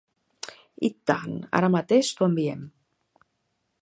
[0.87, 2.65] I tant, ara mateix t'ho enviem.